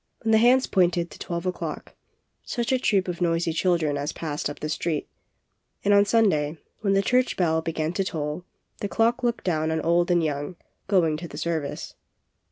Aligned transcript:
When 0.23 0.31
the 0.31 0.39
hands 0.39 0.65
pointed 0.65 1.11
to 1.11 1.19
twelve 1.19 1.45
o'clock, 1.45 1.93
such 2.43 2.71
a 2.71 2.79
troop 2.79 3.07
of 3.07 3.21
noisy 3.21 3.53
chil 3.53 3.77
dren 3.77 3.97
as 3.99 4.13
passed 4.13 4.49
up 4.49 4.59
the 4.59 4.67
street 4.67 5.07
And 5.85 5.93
on 5.93 6.05
Sun 6.05 6.27
day 6.29 6.57
when 6.79 6.93
the 6.93 7.03
church 7.03 7.37
bell 7.37 7.61
began 7.61 7.93
to 7.93 8.03
toll, 8.03 8.43
the 8.79 8.89
clock 8.89 9.21
looked 9.21 9.43
down 9.43 9.69
on 9.69 9.79
old 9.81 10.09
and 10.09 10.23
young, 10.23 10.55
going 10.87 11.17
to 11.17 11.27
the 11.27 11.37
service. 11.37 11.93